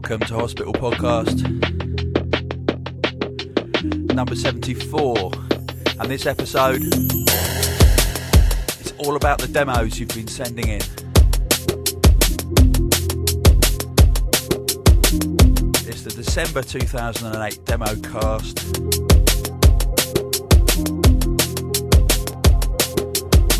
[0.00, 1.42] Welcome to Hospital Podcast
[4.14, 5.32] number 74.
[5.98, 6.80] And this episode
[8.80, 10.80] is all about the demos you've been sending in.
[15.88, 18.76] It's the December 2008 demo cast.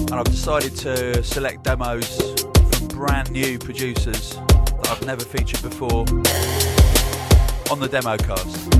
[0.02, 2.16] And I've decided to select demos
[2.70, 4.38] from brand new producers
[4.90, 6.00] I've never featured before
[7.70, 8.70] on the demo cast.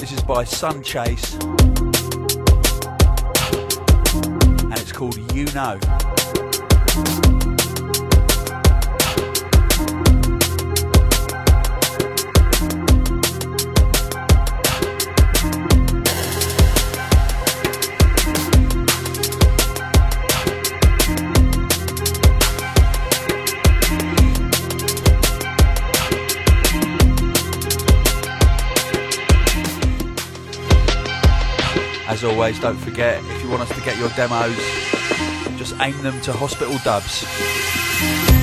[0.00, 1.34] This is by Sun Chase
[4.14, 7.39] and it's called You Know.
[32.10, 34.56] As always, don't forget if you want us to get your demos,
[35.56, 38.39] just aim them to Hospital Dubs.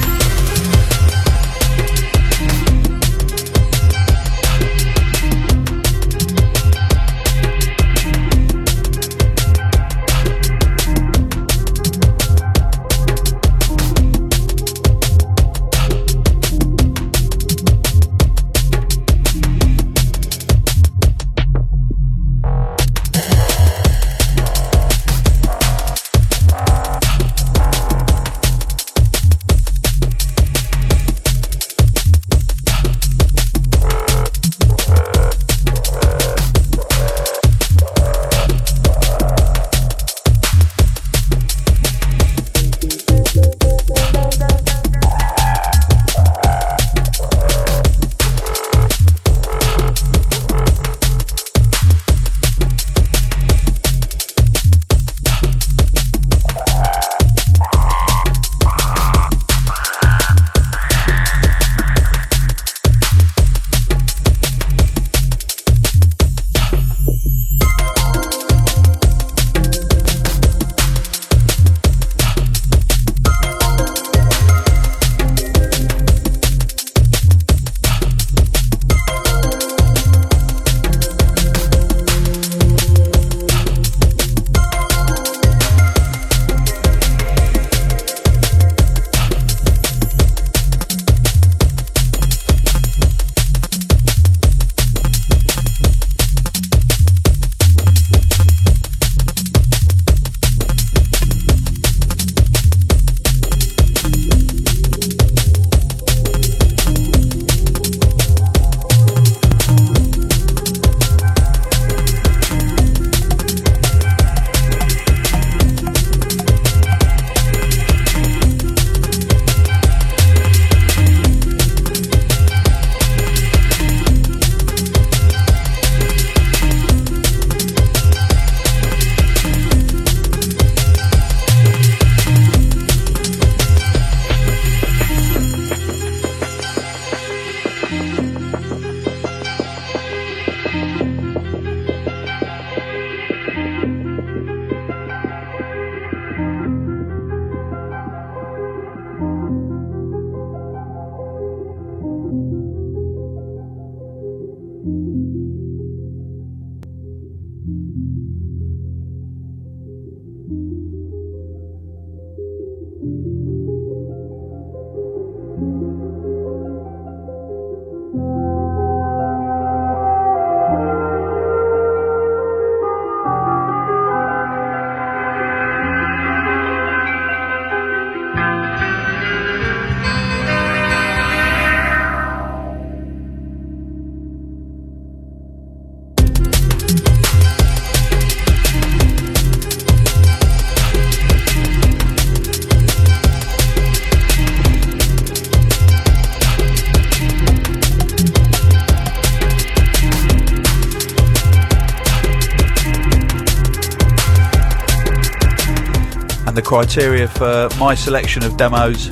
[206.77, 209.07] Criteria for my selection of demos.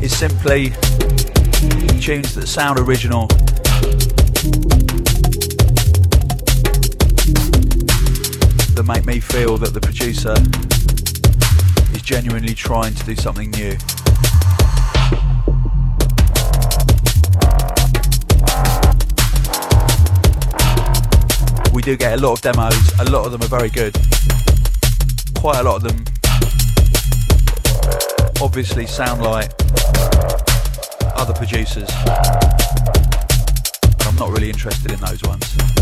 [0.00, 0.70] Is simply
[2.00, 3.26] tunes that sound original.
[8.76, 10.34] that make me feel that the producer
[11.92, 13.76] is genuinely trying to do something new.
[21.82, 23.92] We do get a lot of demos, a lot of them are very good.
[25.34, 26.04] Quite a lot of them
[28.40, 29.50] obviously sound like
[31.16, 31.90] other producers.
[33.88, 35.81] But I'm not really interested in those ones.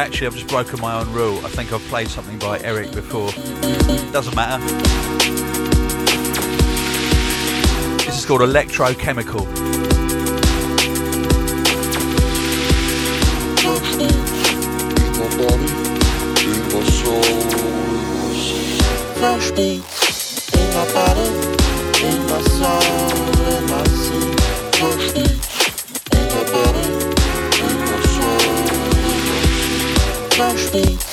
[0.00, 1.36] Actually, I've just broken my own rule.
[1.44, 3.30] I think I've played something by Eric before.
[4.12, 4.64] Doesn't matter.
[8.06, 9.44] This is called Electrochemical.
[19.18, 19.89] Fresh beats
[30.70, 31.09] fresh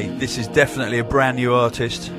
[0.00, 2.10] This is definitely a brand new artist.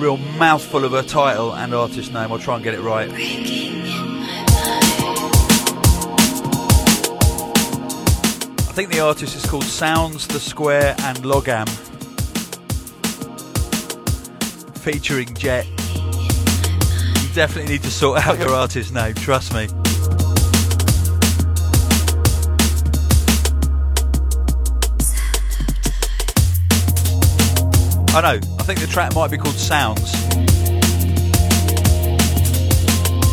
[0.00, 2.32] Real mouthful of a title and artist name.
[2.32, 3.10] I'll try and get it right.
[8.58, 11.68] I think the artist is called Sounds, The Square and Logam.
[14.78, 15.66] Featuring Jet.
[15.66, 19.68] You definitely need to sort out your artist name, trust me.
[28.18, 28.40] I know.
[28.58, 30.10] I think the track might be called Sounds.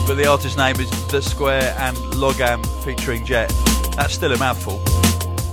[0.06, 3.52] But the artist name is The Square and Logam featuring Jet.
[3.96, 4.80] That's still a mouthful.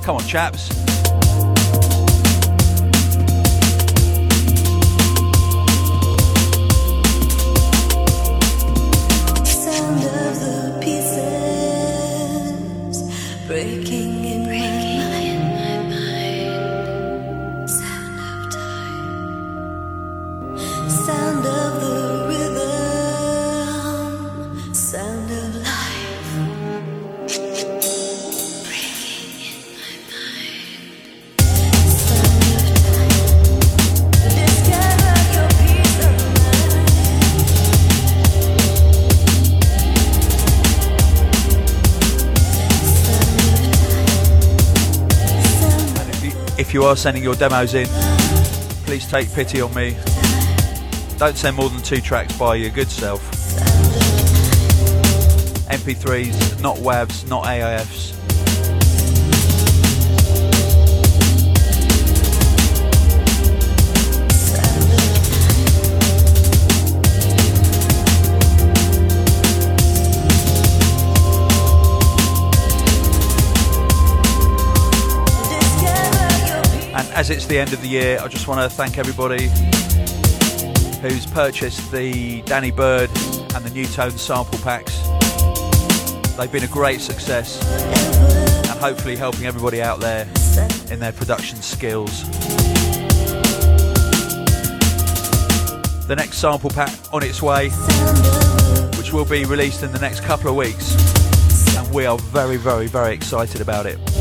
[0.03, 0.69] Come on, chaps.
[46.83, 47.87] You are sending your demos in,
[48.87, 49.97] please take pity on me.
[51.17, 53.21] Don't send more than two tracks by your good self.
[55.71, 58.12] MP3s, not WAVs, not AIFs.
[77.23, 79.45] As it's the end of the year, I just want to thank everybody
[80.99, 83.11] who's purchased the Danny Byrd
[83.55, 84.99] and the NuTone sample packs.
[86.37, 87.63] They've been a great success
[88.69, 90.23] and hopefully helping everybody out there
[90.91, 92.25] in their production skills.
[96.09, 97.69] The next sample pack on its way,
[98.99, 100.97] which will be released in the next couple of weeks,
[101.77, 104.12] and we are very, very, very excited about it.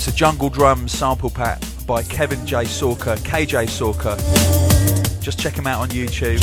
[0.00, 2.64] It's a Jungle Drums sample pack by Kevin J.
[2.64, 4.16] Sawka, KJ Sawka.
[5.20, 6.40] Just check him out on YouTube.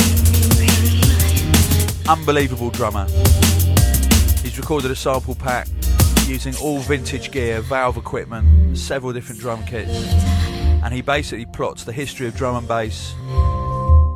[2.08, 3.06] Unbelievable drummer.
[4.44, 5.66] He's recorded a sample pack
[6.28, 9.90] using all vintage gear, valve equipment, several different drum kits.
[10.84, 13.12] And he basically plots the history of drum and bass,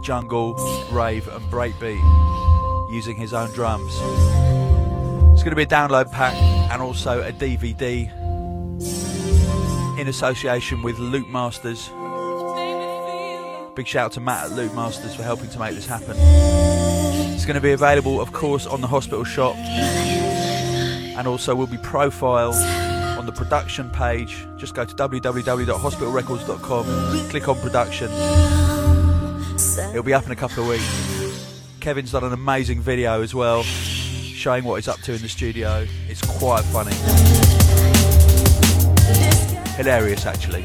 [0.04, 0.54] jungle,
[0.92, 3.92] rave, and breakbeat using his own drums.
[5.32, 6.34] It's going to be a download pack
[6.70, 8.08] and also a DVD
[10.02, 11.88] in association with Loopmasters.
[13.76, 16.16] Big shout out to Matt at Loopmasters for helping to make this happen.
[16.18, 21.78] It's going to be available, of course, on the hospital shop and also will be
[21.78, 22.56] profiled
[23.16, 24.44] on the production page.
[24.56, 28.10] Just go to www.hospitalrecords.com, click on production.
[29.90, 31.62] It'll be up in a couple of weeks.
[31.78, 35.86] Kevin's done an amazing video as well, showing what he's up to in the studio.
[36.08, 36.90] It's quite funny.
[39.76, 40.64] Hilarious, actually.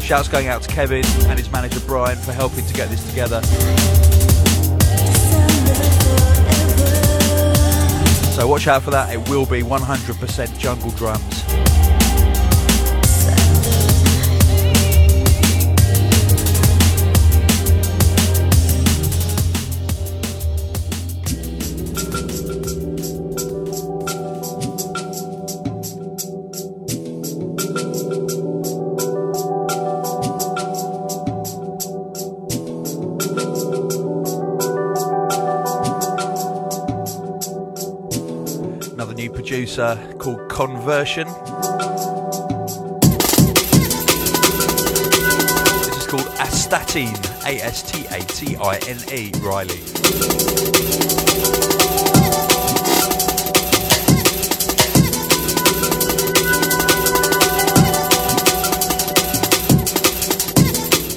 [0.00, 3.42] Shouts going out to Kevin and his manager Brian for helping to get this together.
[8.32, 11.67] So watch out for that, it will be 100% jungle drums.
[39.78, 41.26] Producer called Conversion.
[45.84, 47.16] This is called Astatine,
[47.46, 49.78] A S T A T I N E, Riley.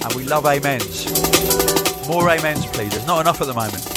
[0.04, 1.08] And we love amens.
[2.08, 2.92] More amens, please.
[2.92, 3.91] There's not enough at the moment.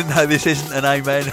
[0.08, 1.26] Though this isn't an amen.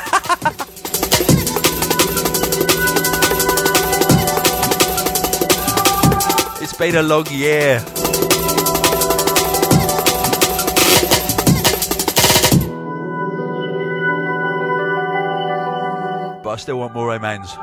[6.62, 7.80] it's been a long year.
[16.44, 17.56] But I still want more amens.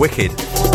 [0.00, 0.69] Wicked.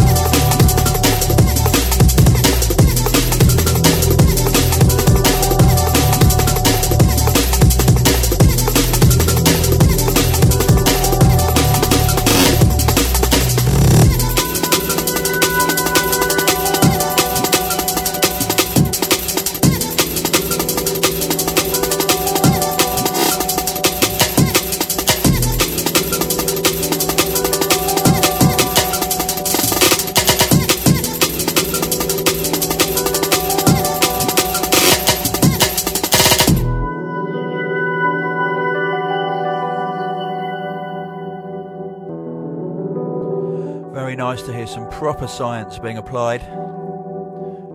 [45.06, 46.42] Proper science being applied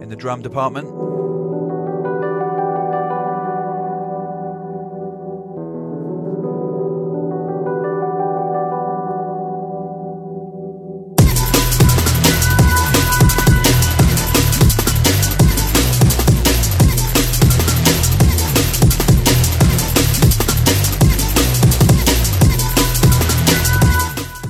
[0.03, 0.88] in the drum department.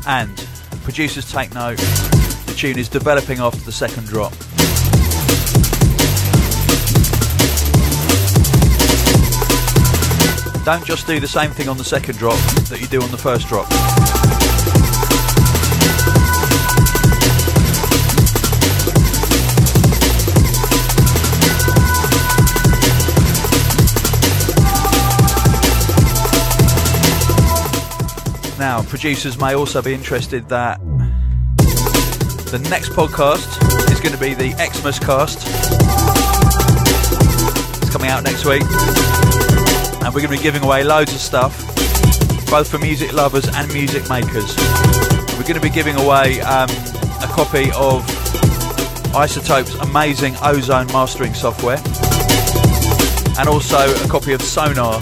[0.06, 0.34] And
[0.82, 1.78] producers take note,
[2.50, 4.32] the tune is developing after the second drop.
[10.64, 12.36] Don't just do the same thing on the second drop
[12.68, 13.70] that you do on the first drop.
[28.58, 30.80] Now, producers may also be interested that
[32.50, 33.46] the next podcast
[33.92, 35.38] is going to be the Xmas cast.
[37.80, 38.62] It's coming out next week.
[40.02, 41.56] And we're going to be giving away loads of stuff,
[42.50, 44.56] both for music lovers and music makers.
[45.38, 46.68] We're going to be giving away um,
[47.22, 48.02] a copy of
[49.14, 51.78] iZotope's amazing ozone mastering software
[53.38, 55.00] and also a copy of Sonar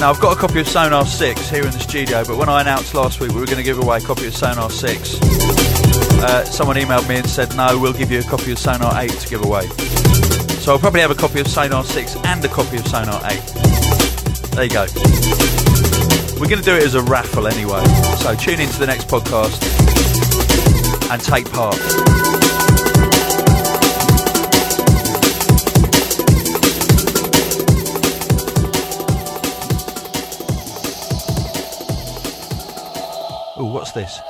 [0.00, 2.60] Now, I've got a copy of Sonar 6 here in the studio, but when I
[2.60, 5.20] announced last week we were going to give away a copy of Sonar 6,
[6.18, 9.10] uh, someone emailed me and said, no, we'll give you a copy of Sonar 8
[9.10, 9.66] to give away.
[10.60, 13.40] So I'll probably have a copy of Sonar 6 and a copy of Sonar 8.
[14.52, 14.86] There you go.
[16.40, 17.84] We're going to do it as a raffle anyway,
[18.18, 19.62] so tune in to the next podcast
[21.10, 21.76] and take part.
[33.58, 34.20] What's this?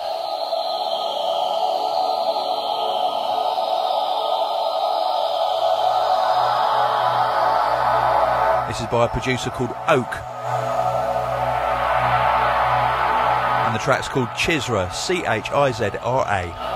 [8.96, 10.08] By a producer called Oak.
[13.66, 16.75] And the track's called Chizra, C H I Z R A.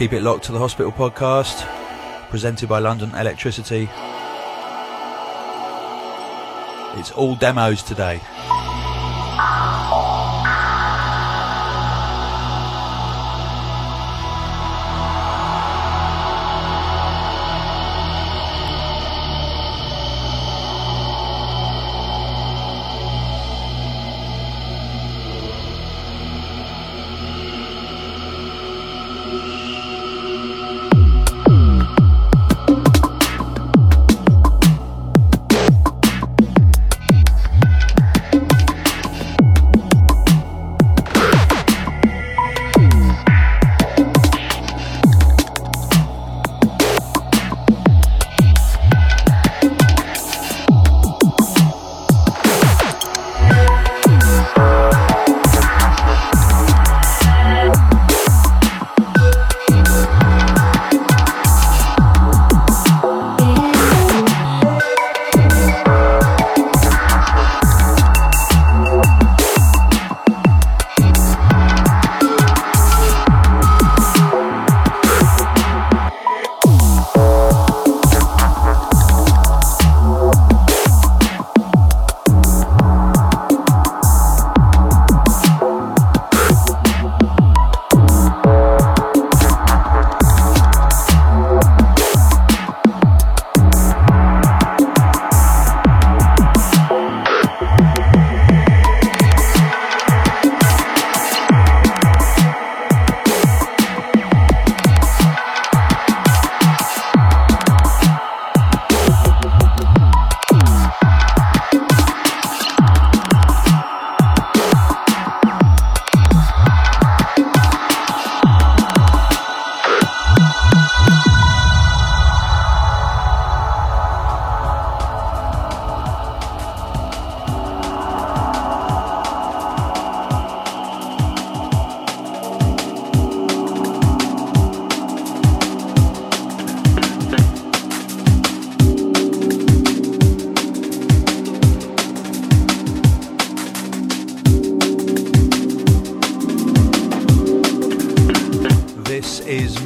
[0.00, 1.68] Keep it locked to the Hospital Podcast,
[2.30, 3.82] presented by London Electricity.
[6.98, 8.22] It's all demos today.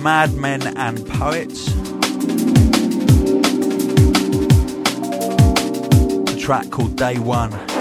[0.05, 1.67] Madmen and Poets.
[6.31, 7.74] A track called Day One.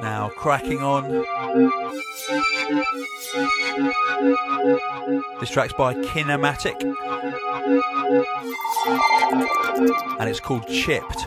[0.00, 1.08] Now cracking on.
[5.40, 6.80] This track's by Kinematic
[10.20, 11.26] and it's called Chipped.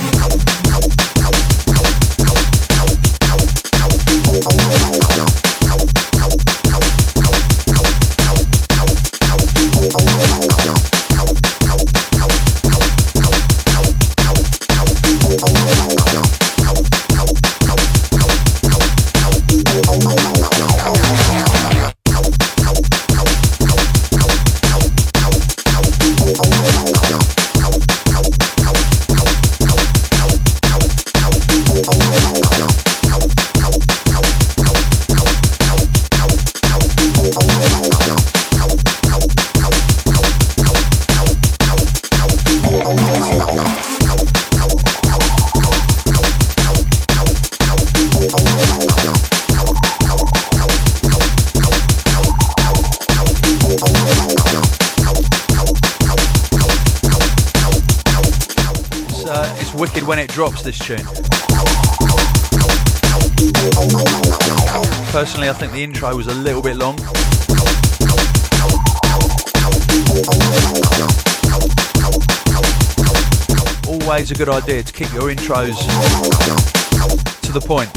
[43.63, 43.67] Uh,
[60.05, 60.97] when it drops this tune.
[65.11, 66.97] Personally, I think the intro was a little bit long.
[74.11, 75.77] Always a good idea to keep your intros
[77.43, 77.89] to the point.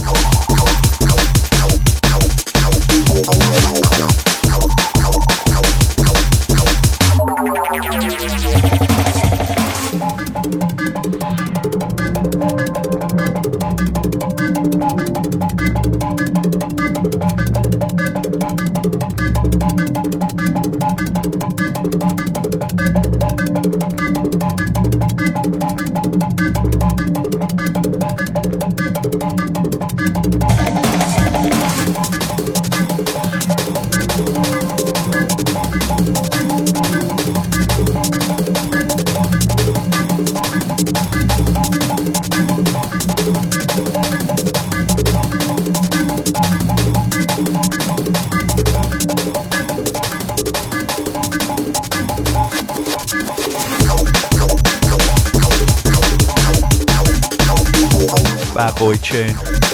[58.64, 59.73] Bad boy tune.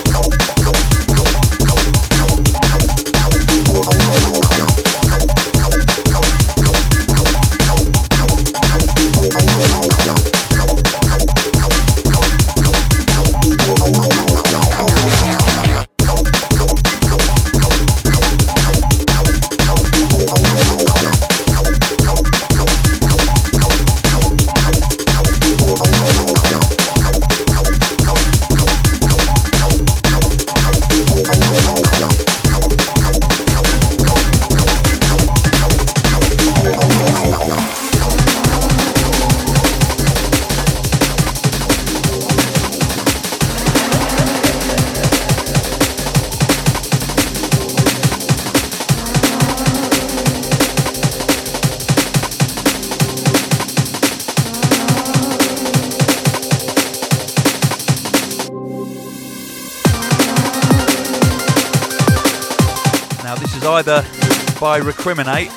[64.70, 65.50] By Recriminate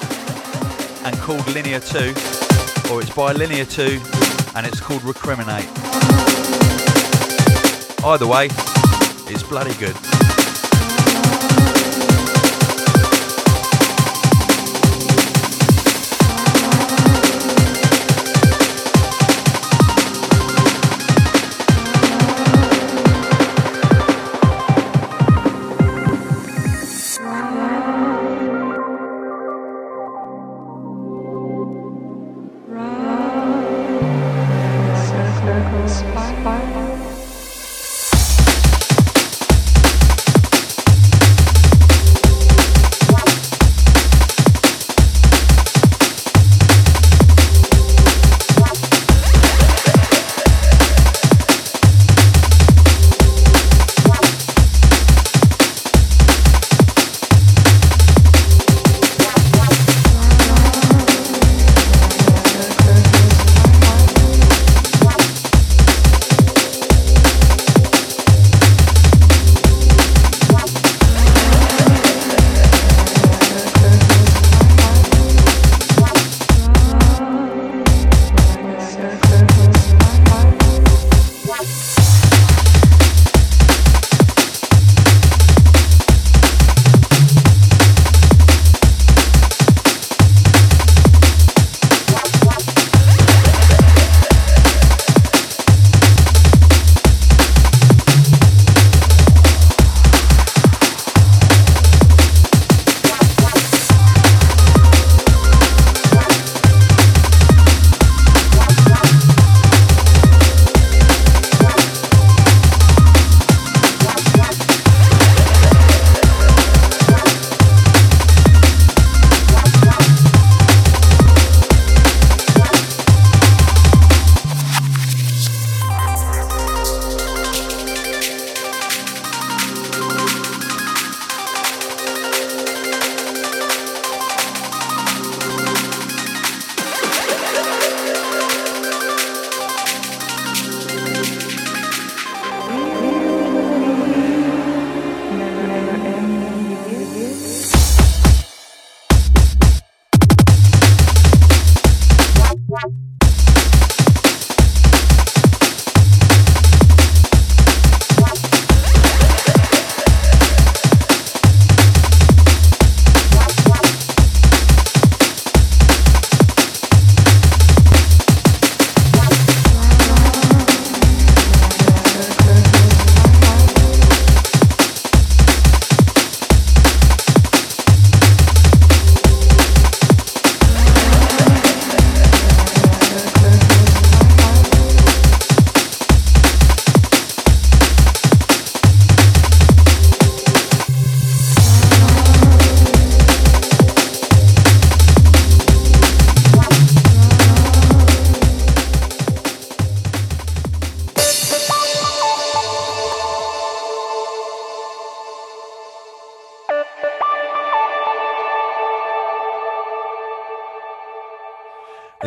[1.05, 1.97] and called Linear 2,
[2.91, 4.01] or it's by Linear 2
[4.55, 5.69] and it's called Recriminate.
[8.03, 8.45] Either way,
[9.31, 10.12] it's bloody good.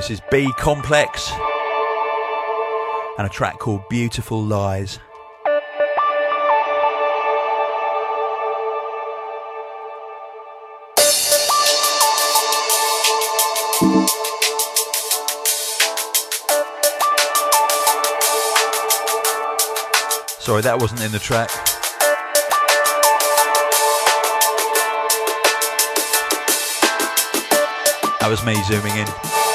[0.07, 1.33] This is B Complex
[3.19, 5.01] and a track called Beautiful Lies.
[20.39, 21.51] Sorry, that wasn't in the track.
[28.21, 29.46] That was me zooming in.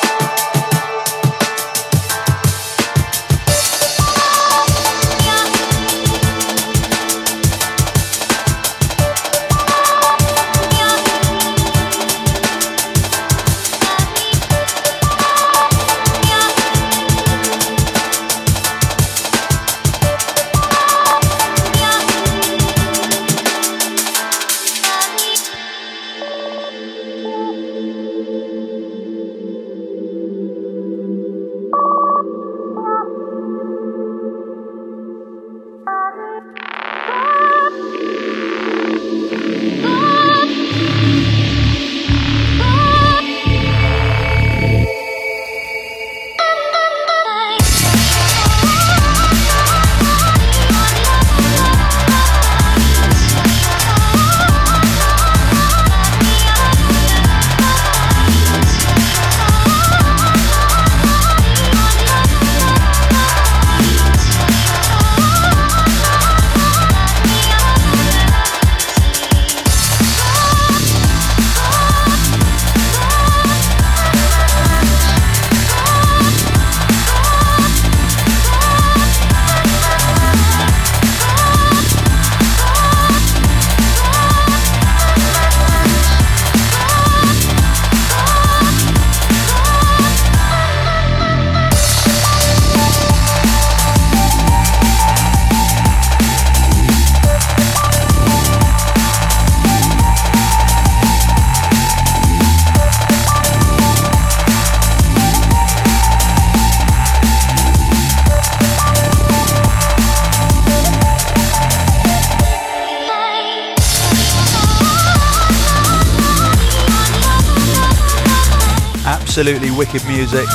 [119.41, 120.45] Absolutely wicked music.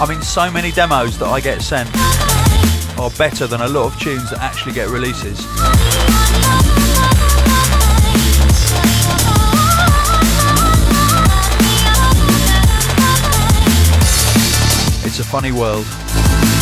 [0.00, 1.90] I mean, so many demos that I get sent
[2.96, 5.40] are better than a lot of tunes that actually get releases.
[15.04, 16.57] It's a funny world.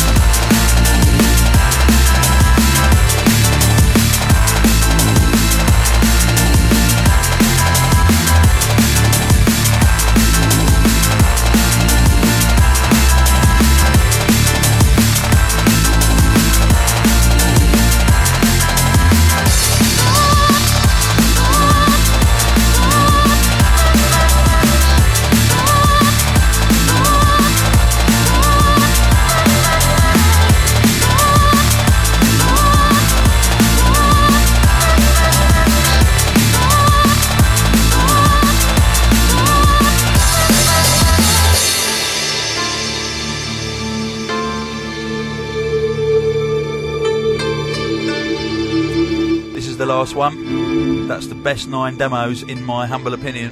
[49.85, 51.07] Last one.
[51.07, 53.51] That's the best nine demos, in my humble opinion,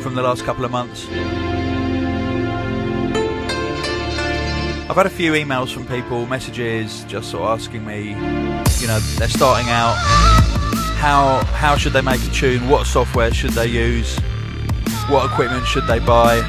[0.00, 1.06] from the last couple of months.
[4.86, 9.00] I've had a few emails from people, messages, just sort of asking me, you know,
[9.16, 9.96] they're starting out.
[10.96, 12.68] How how should they make a tune?
[12.68, 14.18] What software should they use?
[15.08, 16.42] What equipment should they buy?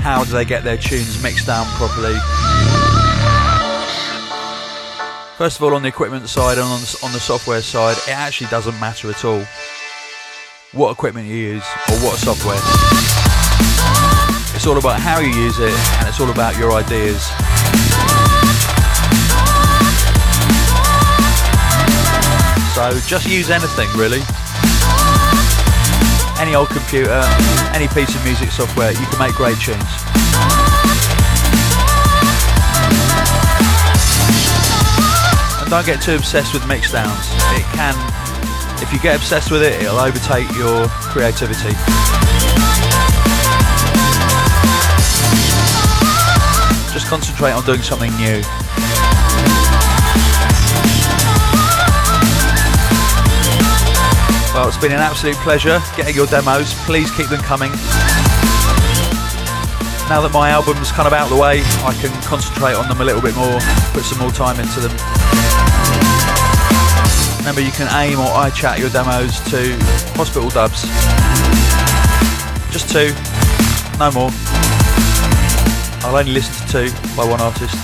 [0.00, 2.16] How do they get their tunes mixed down properly?
[5.40, 8.10] First of all, on the equipment side and on the, on the software side, it
[8.10, 9.42] actually doesn't matter at all
[10.72, 12.60] what equipment you use or what software.
[14.54, 17.24] It's all about how you use it and it's all about your ideas.
[22.76, 24.20] So just use anything really.
[26.38, 27.18] Any old computer,
[27.72, 30.59] any piece of music software, you can make great tunes.
[35.70, 37.30] Don't get too obsessed with mixdowns.
[37.54, 37.94] It can,
[38.82, 41.70] if you get obsessed with it, it'll overtake your creativity.
[46.92, 48.42] Just concentrate on doing something new.
[54.52, 56.74] Well, it's been an absolute pleasure getting your demos.
[56.82, 57.70] Please keep them coming.
[60.10, 63.00] now that my album's kind of out of the way, I can concentrate on them
[63.00, 63.60] a little bit more,
[63.94, 65.29] put some more time into them.
[67.40, 69.74] Remember, you can aim or iChat your demos to
[70.14, 70.82] Hospital Dubs.
[72.70, 73.14] Just two,
[73.98, 74.30] no more.
[76.04, 77.74] I'll only listen to two by one artist.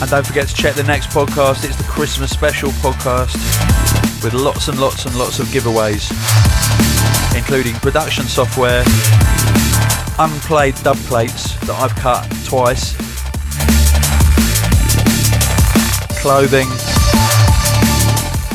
[0.00, 1.64] And don't forget to check the next podcast.
[1.64, 3.36] It's the Christmas special podcast
[4.24, 6.10] with lots and lots and lots of giveaways,
[7.36, 8.82] including production software,
[10.18, 12.96] unplayed dub plates that I've cut twice,
[16.26, 16.66] clothing,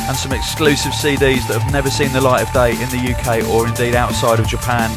[0.10, 3.48] and some exclusive CDs that have never seen the light of day in the UK
[3.48, 4.92] or indeed outside of Japan,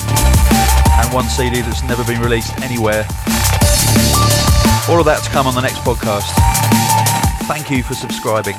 [0.99, 3.07] and one CD that's never been released anywhere.
[4.91, 6.27] All of that to come on the next podcast.
[7.47, 8.57] Thank you for subscribing.